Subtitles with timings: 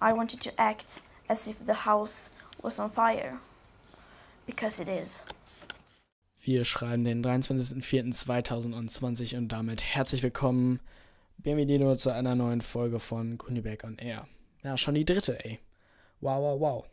[0.00, 2.30] I wanted to act as if the house
[2.62, 3.38] was on fire.
[4.46, 5.22] Because it is.
[6.42, 10.78] Wir schreiben den 23.04.2020 und damit herzlich willkommen,
[11.38, 14.28] Bienvenido zu einer neuen Folge von Kunibek on Air.
[14.62, 15.58] Ja, schon die dritte, ey.
[16.20, 16.84] Wow, wow, wow.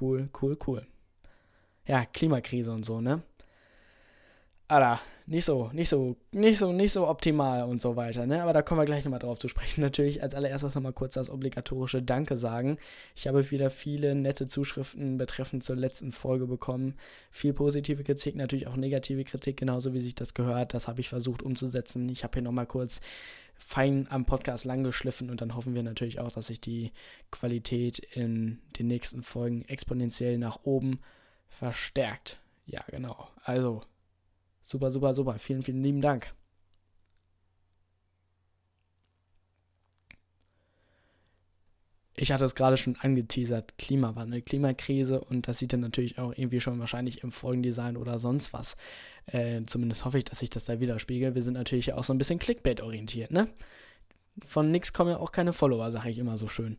[0.00, 0.86] Cool, cool, cool.
[1.86, 3.22] Ja, Klimakrise und so, ne?
[4.74, 8.42] Alter, nicht so, nicht so, nicht so, nicht so optimal und so weiter, ne?
[8.42, 9.80] Aber da kommen wir gleich nochmal drauf zu sprechen.
[9.82, 12.78] Natürlich als allererstes nochmal kurz das obligatorische Danke sagen.
[13.14, 16.94] Ich habe wieder viele nette Zuschriften betreffend zur letzten Folge bekommen.
[17.30, 20.74] Viel positive Kritik, natürlich auch negative Kritik, genauso wie sich das gehört.
[20.74, 22.08] Das habe ich versucht umzusetzen.
[22.08, 23.00] Ich habe hier nochmal kurz
[23.54, 26.90] fein am Podcast lang geschliffen und dann hoffen wir natürlich auch, dass sich die
[27.30, 30.98] Qualität in den nächsten Folgen exponentiell nach oben
[31.48, 32.40] verstärkt.
[32.66, 33.28] Ja, genau.
[33.44, 33.82] Also,
[34.64, 35.38] Super, super, super.
[35.38, 36.34] Vielen, vielen lieben Dank.
[42.16, 46.60] Ich hatte es gerade schon angeteasert, Klimawandel, Klimakrise und das sieht dann natürlich auch irgendwie
[46.60, 48.76] schon wahrscheinlich im Folgendesign oder sonst was.
[49.26, 51.34] Äh, zumindest hoffe ich, dass sich das da widerspiegelt.
[51.34, 53.48] Wir sind natürlich auch so ein bisschen Clickbait-orientiert, ne?
[54.46, 56.78] Von nix kommen ja auch keine Follower, sage ich immer so schön.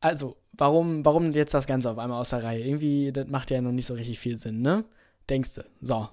[0.00, 2.64] Also, warum, warum jetzt das Ganze auf einmal aus der Reihe?
[2.64, 4.84] Irgendwie, das macht ja noch nicht so richtig viel Sinn, ne?
[5.28, 5.64] Denkst du?
[5.80, 6.08] So,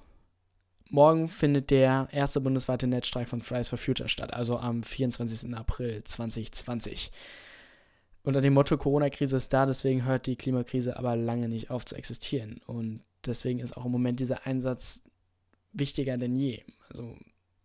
[0.93, 5.55] Morgen findet der erste bundesweite Netzstreik von Fridays for Future statt, also am 24.
[5.55, 7.11] April 2020.
[8.23, 11.95] Unter dem Motto Corona-Krise ist da, deswegen hört die Klimakrise aber lange nicht auf zu
[11.95, 12.59] existieren.
[12.67, 15.01] Und deswegen ist auch im Moment dieser Einsatz
[15.71, 16.61] wichtiger denn je.
[16.89, 17.15] Also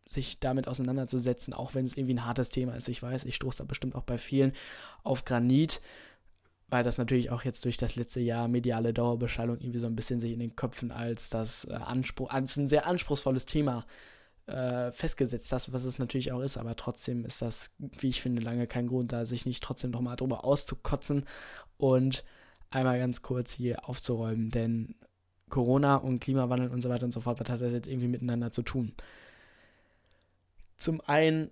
[0.07, 2.89] sich damit auseinanderzusetzen, auch wenn es irgendwie ein hartes Thema ist.
[2.89, 4.53] Ich weiß, ich stoße da bestimmt auch bei vielen
[5.03, 5.81] auf Granit
[6.69, 10.21] weil das natürlich auch jetzt durch das letzte Jahr mediale Dauerbeschallung irgendwie so ein bisschen
[10.21, 13.87] sich in den Köpfen als das äh, Anspruch, als ein sehr anspruchsvolles Thema
[14.47, 18.43] äh, festgesetzt, das, was es natürlich auch ist, aber trotzdem ist das, wie ich finde,
[18.43, 21.25] lange kein Grund, da sich nicht trotzdem nochmal drüber auszukotzen
[21.79, 22.25] und
[22.71, 24.95] einmal ganz kurz hier aufzuräumen, denn
[25.49, 28.51] Corona und Klimawandel und so weiter und so fort, was hat das jetzt irgendwie miteinander
[28.51, 28.95] zu tun?
[30.77, 31.51] Zum einen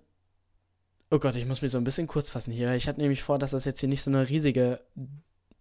[1.15, 2.73] Oh Gott, ich muss mich so ein bisschen kurz fassen hier.
[2.73, 4.81] Ich hatte nämlich vor, dass das jetzt hier nicht so eine riesige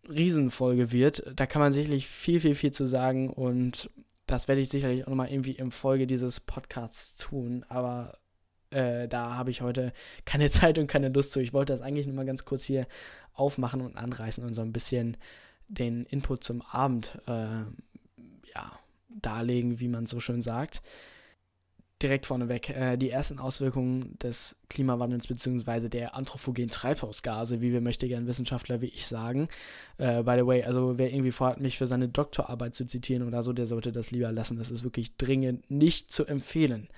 [0.09, 1.23] Riesenfolge wird.
[1.37, 3.89] Da kann man sicherlich viel, viel, viel zu sagen und
[4.27, 7.65] das werde ich sicherlich auch nochmal irgendwie im Folge dieses Podcasts tun.
[7.69, 8.19] Aber
[8.71, 9.93] äh, da habe ich heute
[10.25, 11.39] keine Zeit und keine Lust zu.
[11.39, 12.89] Ich wollte das eigentlich nur mal ganz kurz hier
[13.33, 15.17] aufmachen und anreißen und so ein bisschen
[15.69, 17.63] den Input zum Abend äh,
[18.53, 20.83] ja, darlegen, wie man so schön sagt
[22.05, 25.89] direkt vorneweg äh, die ersten Auswirkungen des Klimawandels bzw.
[25.89, 29.49] der anthropogenen Treibhausgase, wie wir möchte gern Wissenschaftler wie ich sagen.
[29.99, 33.43] Äh, by the way, also wer irgendwie vorhat, mich für seine Doktorarbeit zu zitieren oder
[33.43, 34.59] so, der sollte das lieber lassen.
[34.59, 36.89] Das ist wirklich dringend nicht zu empfehlen.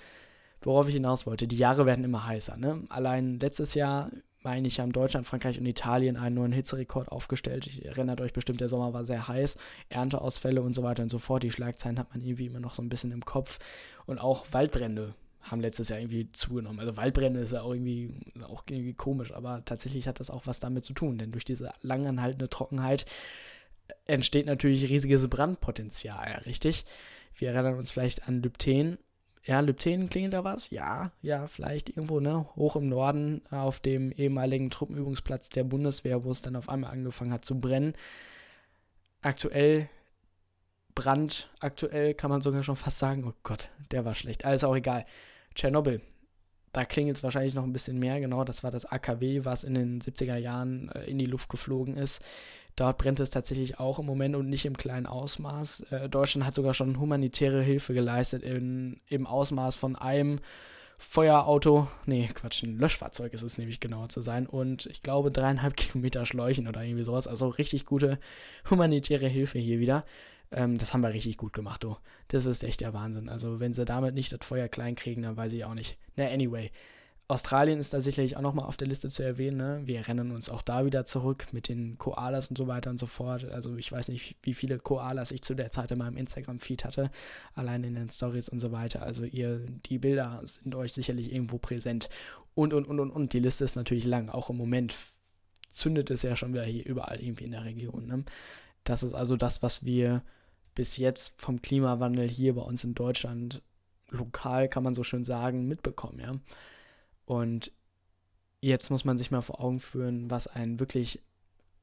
[0.62, 2.56] Worauf ich hinaus wollte, die Jahre werden immer heißer.
[2.56, 2.82] Ne?
[2.88, 4.10] Allein letztes Jahr
[4.46, 7.66] meine ich, haben Deutschland, Frankreich und Italien einen neuen Hitzerekord aufgestellt.
[7.66, 9.58] Ich erinnert euch bestimmt, der Sommer war sehr heiß,
[9.88, 11.42] Ernteausfälle und so weiter und so fort.
[11.42, 13.58] Die Schlagzeilen hat man irgendwie immer noch so ein bisschen im Kopf.
[14.06, 16.78] Und auch Waldbrände haben letztes Jahr irgendwie zugenommen.
[16.78, 18.14] Also Waldbrände ist ja auch irgendwie,
[18.46, 21.72] auch irgendwie komisch, aber tatsächlich hat das auch was damit zu tun, denn durch diese
[21.82, 23.04] langanhaltende Trockenheit
[24.06, 26.84] entsteht natürlich riesiges Brandpotenzial, richtig?
[27.34, 28.98] Wir erinnern uns vielleicht an Lypten,
[29.46, 30.70] ja, Lübten klingelt da was?
[30.70, 32.46] Ja, ja, vielleicht irgendwo, ne?
[32.56, 37.32] Hoch im Norden auf dem ehemaligen Truppenübungsplatz der Bundeswehr, wo es dann auf einmal angefangen
[37.32, 37.94] hat zu brennen.
[39.22, 39.88] Aktuell
[40.96, 44.44] Brand, aktuell kann man sogar schon fast sagen, oh Gott, der war schlecht.
[44.44, 45.04] Alles auch egal.
[45.54, 46.00] Tschernobyl,
[46.72, 49.74] da klingelt es wahrscheinlich noch ein bisschen mehr, genau, das war das AKW, was in
[49.74, 52.20] den 70er Jahren äh, in die Luft geflogen ist.
[52.76, 55.80] Dort brennt es tatsächlich auch im Moment und nicht im kleinen Ausmaß.
[55.90, 60.40] Äh, Deutschland hat sogar schon humanitäre Hilfe geleistet in, im Ausmaß von einem
[60.98, 65.76] Feuerauto, nee, Quatsch, ein Löschfahrzeug ist es nämlich genauer zu sein und ich glaube dreieinhalb
[65.76, 67.26] Kilometer Schläuchen oder irgendwie sowas.
[67.26, 68.18] Also richtig gute
[68.70, 70.04] humanitäre Hilfe hier wieder.
[70.52, 71.96] Ähm, das haben wir richtig gut gemacht, du.
[72.28, 73.28] Das ist echt der Wahnsinn.
[73.28, 75.98] Also wenn sie damit nicht das Feuer klein kriegen, dann weiß ich auch nicht.
[76.16, 76.70] Na, anyway.
[77.28, 79.56] Australien ist da sicherlich auch nochmal auf der Liste zu erwähnen.
[79.56, 79.82] Ne?
[79.84, 83.06] Wir rennen uns auch da wieder zurück mit den Koalas und so weiter und so
[83.06, 83.44] fort.
[83.46, 87.10] Also ich weiß nicht, wie viele Koalas ich zu der Zeit in meinem Instagram-Feed hatte,
[87.54, 89.02] allein in den Stories und so weiter.
[89.02, 92.08] Also ihr, die Bilder sind euch sicherlich irgendwo präsent.
[92.54, 93.32] Und, und, und, und, und.
[93.32, 94.28] Die Liste ist natürlich lang.
[94.28, 94.94] Auch im Moment
[95.68, 98.06] zündet es ja schon wieder hier überall irgendwie in der Region.
[98.06, 98.24] Ne?
[98.84, 100.22] Das ist also das, was wir
[100.76, 103.62] bis jetzt vom Klimawandel hier bei uns in Deutschland
[104.10, 106.36] lokal, kann man so schön sagen, mitbekommen, ja.
[107.26, 107.72] Und
[108.62, 111.20] jetzt muss man sich mal vor Augen führen, was ein wirklich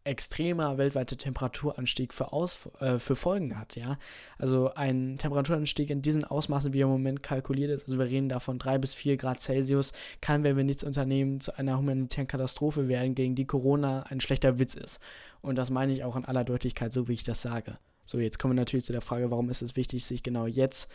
[0.06, 3.98] extremer weltweiter Temperaturanstieg für, Aus, äh, für Folgen hat, ja.
[4.38, 8.30] Also ein Temperaturanstieg in diesen Ausmaßen, wie er im Moment kalkuliert ist, also wir reden
[8.30, 12.88] davon drei bis vier Grad Celsius, kann, wenn wir nichts unternehmen, zu einer humanitären Katastrophe
[12.88, 15.00] werden, gegen die Corona ein schlechter Witz ist.
[15.42, 17.78] Und das meine ich auch in aller Deutlichkeit, so wie ich das sage.
[18.06, 20.90] So, jetzt kommen wir natürlich zu der Frage, warum ist es wichtig, sich genau jetzt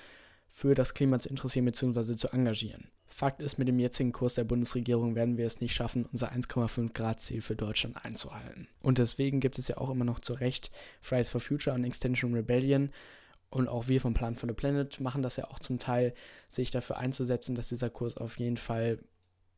[0.50, 2.16] für das Klima zu interessieren bzw.
[2.16, 2.88] zu engagieren.
[3.06, 6.92] Fakt ist, mit dem jetzigen Kurs der Bundesregierung werden wir es nicht schaffen, unser 1,5
[6.92, 8.68] Grad Ziel für Deutschland einzuhalten.
[8.80, 12.34] Und deswegen gibt es ja auch immer noch zu Recht Fridays for Future und Extension
[12.34, 12.90] Rebellion.
[13.50, 16.14] Und auch wir vom Plan for the Planet machen das ja auch zum Teil,
[16.48, 18.98] sich dafür einzusetzen, dass dieser Kurs auf jeden Fall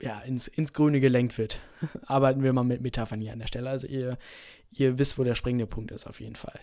[0.00, 1.58] ja, ins, ins Grüne gelenkt wird.
[2.06, 3.69] Arbeiten wir mal mit Metaphern hier an der Stelle.
[3.69, 4.16] Also ihr,
[4.70, 6.60] ihr wisst, wo der springende Punkt ist auf jeden Fall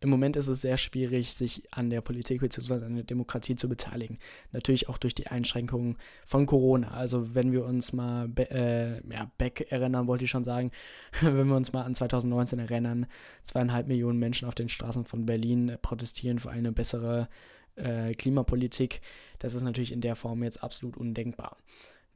[0.00, 2.84] im Moment ist es sehr schwierig, sich an der Politik bzw.
[2.84, 4.18] an der Demokratie zu beteiligen.
[4.52, 5.96] Natürlich auch durch die Einschränkungen
[6.26, 6.88] von Corona.
[6.88, 10.70] Also wenn wir uns mal äh, ja, back erinnern, wollte ich schon sagen,
[11.22, 13.06] wenn wir uns mal an 2019 erinnern,
[13.42, 17.28] zweieinhalb Millionen Menschen auf den Straßen von Berlin protestieren für eine bessere
[17.76, 19.00] äh, Klimapolitik.
[19.38, 21.56] Das ist natürlich in der Form jetzt absolut undenkbar.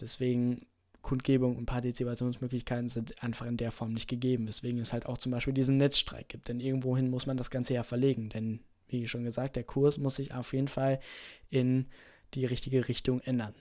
[0.00, 0.66] Deswegen
[1.02, 5.32] Kundgebung und Partizipationsmöglichkeiten sind einfach in der Form nicht gegeben, weswegen es halt auch zum
[5.32, 6.48] Beispiel diesen Netzstreik gibt.
[6.48, 8.28] Denn irgendwohin muss man das Ganze ja verlegen.
[8.28, 11.00] Denn, wie schon gesagt, der Kurs muss sich auf jeden Fall
[11.48, 11.86] in
[12.34, 13.54] die richtige Richtung ändern.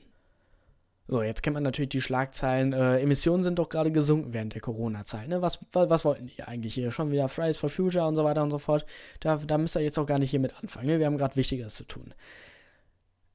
[1.07, 2.71] So, jetzt kennt man natürlich die Schlagzeilen.
[2.71, 5.27] Äh, Emissionen sind doch gerade gesunken während der Corona-Zeit.
[5.27, 5.41] Ne?
[5.41, 6.91] Was, was, was, wollten die eigentlich hier?
[6.91, 8.85] Schon wieder Fridays for Future und so weiter und so fort.
[9.19, 10.85] Da, da müsst ihr jetzt auch gar nicht hier mit anfangen.
[10.85, 10.99] Ne?
[10.99, 12.13] Wir haben gerade Wichtigeres zu tun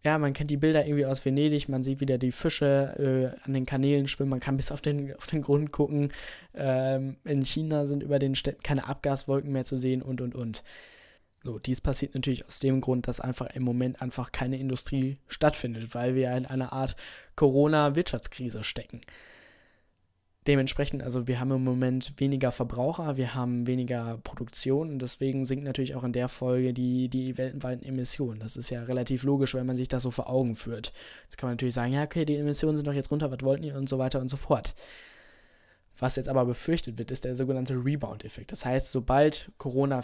[0.05, 3.55] ja, man kennt die Bilder irgendwie aus Venedig, man sieht wieder die Fische äh, an
[3.55, 6.13] den Kanälen schwimmen, man kann bis auf den, auf den Grund gucken.
[6.55, 10.63] Ähm, in China sind über den Städten keine Abgaswolken mehr zu sehen und und und.
[11.43, 15.95] So, dies passiert natürlich aus dem Grund, dass einfach im Moment einfach keine Industrie stattfindet,
[15.95, 16.97] weil wir in einer Art
[17.37, 19.01] Corona-Wirtschaftskrise stecken.
[20.47, 25.65] Dementsprechend, also wir haben im Moment weniger Verbraucher, wir haben weniger Produktion und deswegen sinkt
[25.65, 28.41] natürlich auch in der Folge die, die weltweiten Emissionen.
[28.41, 30.93] Das ist ja relativ logisch, wenn man sich das so vor Augen führt.
[31.23, 33.65] Jetzt kann man natürlich sagen, ja, okay, die Emissionen sind doch jetzt runter, was wollten
[33.65, 34.75] ihr und so weiter und so fort.
[36.05, 38.53] Was jetzt aber befürchtet wird, ist der sogenannte Rebound-Effekt.
[38.53, 40.03] Das heißt, sobald Corona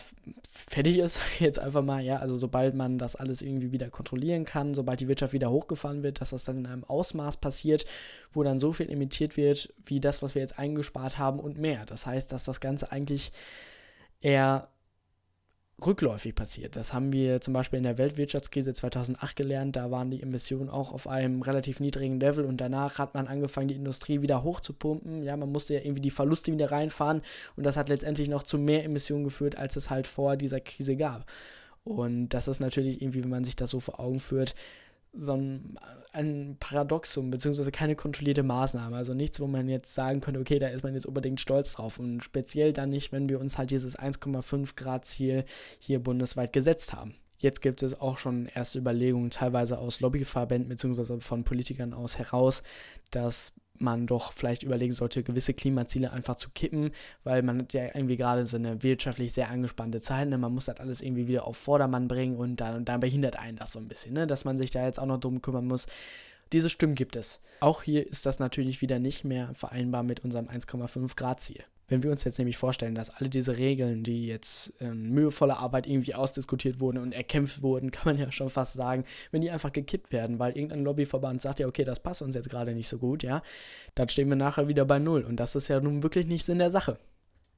[0.51, 4.73] fertig ist, jetzt einfach mal, ja, also sobald man das alles irgendwie wieder kontrollieren kann,
[4.73, 7.85] sobald die Wirtschaft wieder hochgefahren wird, dass das dann in einem Ausmaß passiert,
[8.33, 11.85] wo dann so viel emittiert wird, wie das, was wir jetzt eingespart haben und mehr.
[11.85, 13.31] Das heißt, dass das Ganze eigentlich
[14.23, 14.71] eher
[15.85, 16.77] rückläufig passiert.
[16.77, 19.77] Das haben wir zum Beispiel in der Weltwirtschaftskrise 2008 gelernt.
[19.77, 23.69] Da waren die Emissionen auch auf einem relativ niedrigen Level und danach hat man angefangen,
[23.69, 25.23] die Industrie wieder hochzupumpen.
[25.23, 27.23] Ja, man musste ja irgendwie die Verluste wieder reinfahren
[27.57, 30.97] und das hat letztendlich noch zu mehr Emissionen geführt, als es halt vor dieser Krise
[30.97, 31.27] gab.
[31.85, 34.55] Und das ist natürlich irgendwie, wenn man sich das so vor Augen führt,
[35.13, 35.79] so ein,
[36.13, 38.97] ein Paradoxum, beziehungsweise keine kontrollierte Maßnahme.
[38.97, 41.99] Also nichts, wo man jetzt sagen könnte, okay, da ist man jetzt unbedingt stolz drauf.
[41.99, 45.45] Und speziell dann nicht, wenn wir uns halt dieses 1,5 Grad Ziel
[45.79, 47.15] hier bundesweit gesetzt haben.
[47.41, 52.63] Jetzt gibt es auch schon erste Überlegungen, teilweise aus Lobbyverbänden beziehungsweise von Politikern aus heraus,
[53.11, 56.91] dass man doch vielleicht überlegen sollte, gewisse Klimaziele einfach zu kippen,
[57.25, 60.37] weil man hat ja irgendwie gerade so eine wirtschaftlich sehr angespannte Zeit, ne?
[60.37, 63.73] man muss das alles irgendwie wieder auf Vordermann bringen und dann, dann behindert einen das
[63.73, 64.27] so ein bisschen, ne?
[64.27, 65.87] dass man sich da jetzt auch noch drum kümmern muss.
[66.53, 67.43] Diese Stimmen gibt es.
[67.61, 71.65] Auch hier ist das natürlich wieder nicht mehr vereinbar mit unserem 1,5 Grad Ziel.
[71.91, 75.89] Wenn wir uns jetzt nämlich vorstellen, dass alle diese Regeln, die jetzt in mühevoller Arbeit
[75.89, 79.73] irgendwie ausdiskutiert wurden und erkämpft wurden, kann man ja schon fast sagen, wenn die einfach
[79.73, 82.99] gekippt werden, weil irgendein Lobbyverband sagt ja, okay, das passt uns jetzt gerade nicht so
[82.99, 83.43] gut, ja,
[83.97, 85.25] dann stehen wir nachher wieder bei Null.
[85.25, 86.97] Und das ist ja nun wirklich nicht Sinn der Sache.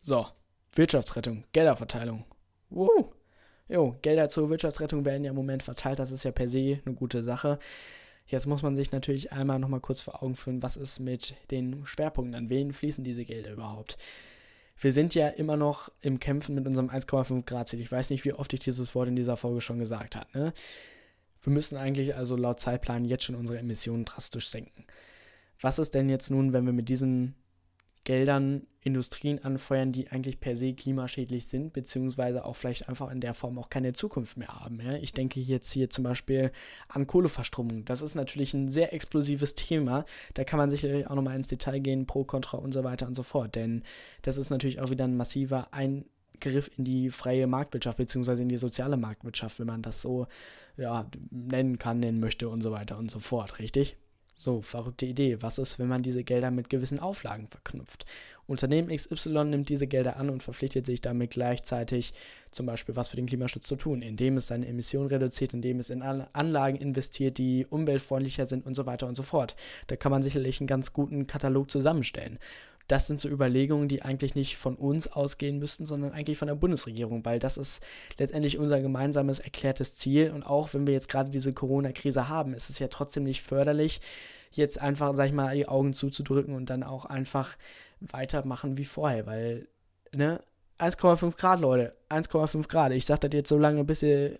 [0.01, 0.27] So,
[0.75, 2.25] Wirtschaftsrettung, Gelderverteilung.
[2.71, 3.13] Wow.
[3.69, 6.95] Jo, Gelder zur Wirtschaftsrettung werden ja im Moment verteilt, das ist ja per se eine
[6.95, 7.59] gute Sache.
[8.33, 11.85] Jetzt muss man sich natürlich einmal nochmal kurz vor Augen führen, was ist mit den
[11.85, 13.99] Schwerpunkten, an wen fließen diese Gelder überhaupt.
[14.79, 17.81] Wir sind ja immer noch im Kämpfen mit unserem 1,5 Grad Ziel.
[17.81, 20.27] Ich weiß nicht, wie oft ich dieses Wort in dieser Folge schon gesagt habe.
[20.33, 20.55] Ne?
[21.43, 24.87] Wir müssen eigentlich also laut Zeitplan jetzt schon unsere Emissionen drastisch senken.
[25.61, 27.35] Was ist denn jetzt nun, wenn wir mit diesen
[28.05, 33.33] Geldern Industrien anfeuern, die eigentlich per se klimaschädlich sind, beziehungsweise auch vielleicht einfach in der
[33.33, 34.81] Form auch keine Zukunft mehr haben.
[34.81, 34.95] Ja?
[34.95, 36.51] Ich denke jetzt hier zum Beispiel
[36.89, 37.85] an Kohleverstromung.
[37.85, 40.05] Das ist natürlich ein sehr explosives Thema.
[40.35, 43.15] Da kann man sicherlich auch nochmal ins Detail gehen, pro, contra und so weiter und
[43.15, 43.55] so fort.
[43.55, 43.85] Denn
[44.23, 48.57] das ist natürlich auch wieder ein massiver Eingriff in die freie Marktwirtschaft, beziehungsweise in die
[48.57, 50.27] soziale Marktwirtschaft, wenn man das so
[50.77, 53.97] ja, nennen kann, nennen möchte und so weiter und so fort, richtig?
[54.35, 55.39] So, verrückte Idee.
[55.41, 58.07] Was ist, wenn man diese Gelder mit gewissen Auflagen verknüpft?
[58.47, 62.13] Unternehmen XY nimmt diese Gelder an und verpflichtet sich damit gleichzeitig
[62.51, 65.91] zum Beispiel was für den Klimaschutz zu tun, indem es seine Emissionen reduziert, indem es
[65.91, 69.55] in Anlagen investiert, die umweltfreundlicher sind und so weiter und so fort.
[69.87, 72.39] Da kann man sicherlich einen ganz guten Katalog zusammenstellen.
[72.89, 76.55] Das sind so Überlegungen, die eigentlich nicht von uns ausgehen müssten, sondern eigentlich von der
[76.55, 77.83] Bundesregierung, weil das ist
[78.19, 80.31] letztendlich unser gemeinsames erklärtes Ziel.
[80.31, 84.01] Und auch wenn wir jetzt gerade diese Corona-Krise haben, ist es ja trotzdem nicht förderlich,
[84.51, 87.57] jetzt einfach, sag ich mal, die Augen zuzudrücken und dann auch einfach
[88.01, 89.69] weitermachen wie vorher, weil,
[90.13, 90.43] ne,
[90.79, 92.93] 1,5 Grad, Leute, 1,5 Grad.
[92.93, 94.39] Ich sag das jetzt so lange, bis ihr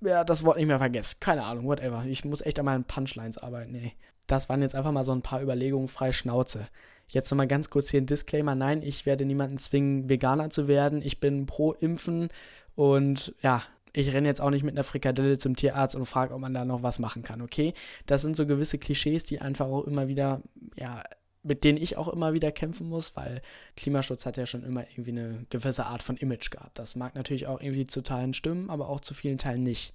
[0.00, 1.20] ja, das Wort nicht mehr vergesst.
[1.20, 2.04] Keine Ahnung, whatever.
[2.06, 3.92] Ich muss echt an meinen Punchlines arbeiten, ey.
[4.30, 6.68] Das waren jetzt einfach mal so ein paar Überlegungen frei Schnauze.
[7.08, 8.54] Jetzt nochmal ganz kurz hier ein Disclaimer.
[8.54, 11.02] Nein, ich werde niemanden zwingen, Veganer zu werden.
[11.02, 12.28] Ich bin pro Impfen
[12.76, 16.40] und ja, ich renne jetzt auch nicht mit einer Frikadelle zum Tierarzt und frage, ob
[16.40, 17.74] man da noch was machen kann, okay?
[18.06, 20.42] Das sind so gewisse Klischees, die einfach auch immer wieder,
[20.76, 21.02] ja,
[21.42, 23.42] mit denen ich auch immer wieder kämpfen muss, weil
[23.76, 26.78] Klimaschutz hat ja schon immer irgendwie eine gewisse Art von Image gehabt.
[26.78, 29.94] Das mag natürlich auch irgendwie zu Teilen stimmen, aber auch zu vielen Teilen nicht.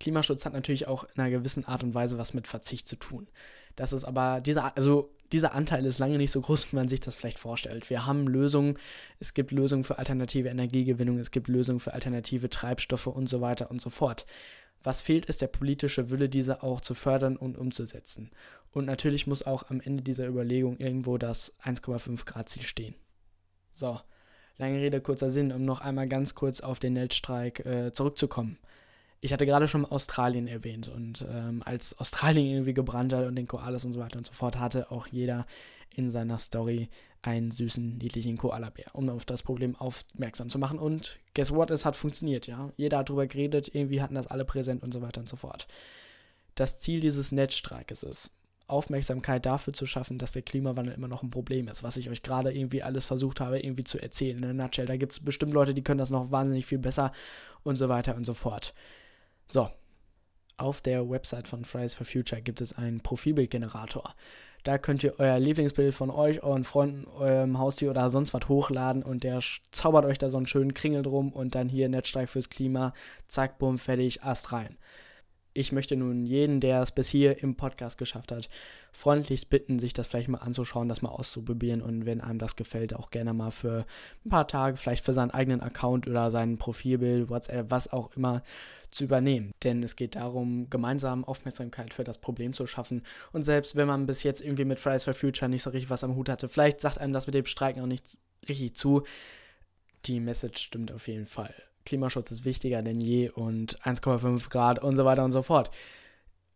[0.00, 3.28] Klimaschutz hat natürlich auch in einer gewissen Art und Weise was mit Verzicht zu tun.
[3.76, 7.00] Das ist aber, dieser, also dieser Anteil ist lange nicht so groß, wie man sich
[7.00, 7.88] das vielleicht vorstellt.
[7.88, 8.78] Wir haben Lösungen,
[9.18, 13.70] es gibt Lösungen für alternative Energiegewinnung, es gibt Lösungen für alternative Treibstoffe und so weiter
[13.70, 14.26] und so fort.
[14.82, 18.30] Was fehlt, ist der politische Wille, diese auch zu fördern und umzusetzen.
[18.72, 22.94] Und natürlich muss auch am Ende dieser Überlegung irgendwo das 1,5 Grad Ziel stehen.
[23.70, 24.00] So,
[24.58, 28.58] lange Rede, kurzer Sinn, um noch einmal ganz kurz auf den Netzstreik äh, zurückzukommen
[29.24, 33.46] ich hatte gerade schon Australien erwähnt und ähm, als Australien irgendwie gebrannt hat und den
[33.46, 35.46] Koalas und so weiter und so fort, hatte auch jeder
[35.94, 36.88] in seiner Story
[37.22, 40.80] einen süßen, niedlichen Koalabär, um auf das Problem aufmerksam zu machen.
[40.80, 41.70] Und guess what?
[41.70, 42.70] Es hat funktioniert, ja.
[42.76, 45.68] Jeder hat darüber geredet, irgendwie hatten das alle präsent und so weiter und so fort.
[46.56, 48.36] Das Ziel dieses Netzstreikes ist,
[48.66, 52.24] Aufmerksamkeit dafür zu schaffen, dass der Klimawandel immer noch ein Problem ist, was ich euch
[52.24, 54.36] gerade irgendwie alles versucht habe, irgendwie zu erzählen.
[54.36, 57.12] In der Nutshell, da gibt es bestimmt Leute, die können das noch wahnsinnig viel besser
[57.62, 58.74] und so weiter und so fort.
[59.52, 59.68] So,
[60.56, 64.14] auf der Website von Fridays for Future gibt es einen Profilbildgenerator.
[64.64, 69.02] Da könnt ihr euer Lieblingsbild von euch, euren Freunden, eurem Haustier oder sonst was hochladen
[69.02, 69.40] und der
[69.70, 72.94] zaubert euch da so einen schönen Kringel drum und dann hier Netzstreik fürs Klima,
[73.28, 74.78] zack, bumm, fertig, Ast rein
[75.54, 78.48] ich möchte nun jeden, der es bis hier im Podcast geschafft hat,
[78.92, 82.94] freundlichst bitten, sich das vielleicht mal anzuschauen, das mal auszuprobieren und wenn einem das gefällt,
[82.94, 83.84] auch gerne mal für
[84.24, 88.42] ein paar Tage, vielleicht für seinen eigenen Account oder sein Profilbild, WhatsApp, was auch immer
[88.90, 89.52] zu übernehmen.
[89.62, 93.02] Denn es geht darum, gemeinsam Aufmerksamkeit für das Problem zu schaffen.
[93.32, 96.04] Und selbst wenn man bis jetzt irgendwie mit Fridays for Future nicht so richtig was
[96.04, 98.18] am Hut hatte, vielleicht sagt einem das mit dem Streiken auch nicht
[98.48, 99.02] richtig zu.
[100.04, 101.54] Die Message stimmt auf jeden Fall.
[101.84, 105.70] Klimaschutz ist wichtiger denn je und 1,5 Grad und so weiter und so fort.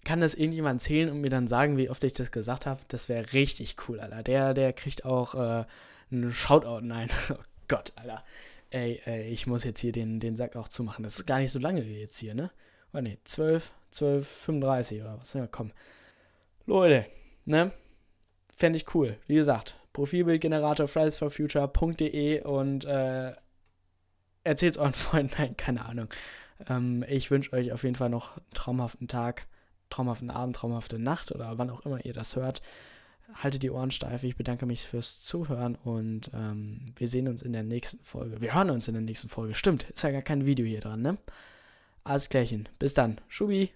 [0.04, 2.80] Kann das irgendjemand zählen und mir dann sagen, wie oft ich das gesagt habe?
[2.88, 4.22] Das wäre richtig cool, Alter.
[4.22, 5.64] Der, der kriegt auch äh,
[6.12, 6.84] einen Shoutout.
[6.84, 7.34] Nein, oh
[7.66, 8.24] Gott, Alter.
[8.70, 11.02] Ey, ey, ich muss jetzt hier den, den Sack auch zumachen.
[11.02, 12.50] Das ist gar nicht so lange jetzt hier, ne?
[12.92, 15.32] Oder ne, 12, 12, 35 oder was?
[15.32, 15.72] Ja, komm.
[16.66, 17.06] Leute,
[17.44, 17.72] ne?
[18.56, 19.18] Fände ich cool.
[19.26, 23.32] Wie gesagt, Profilbildgenerator fridaysforfuture.de und äh,
[24.46, 26.08] erzählt es euren Freunden, nein, keine Ahnung.
[26.68, 29.46] Ähm, ich wünsche euch auf jeden Fall noch einen traumhaften Tag,
[29.90, 32.62] traumhaften Abend, traumhafte Nacht oder wann auch immer ihr das hört.
[33.34, 34.22] Haltet die Ohren steif.
[34.22, 38.40] Ich bedanke mich fürs Zuhören und ähm, wir sehen uns in der nächsten Folge.
[38.40, 39.54] Wir hören uns in der nächsten Folge.
[39.54, 41.18] Stimmt, ist ja gar kein Video hier dran, ne?
[42.04, 42.68] Alles klärchen.
[42.78, 43.20] Bis dann.
[43.26, 43.72] Schubi.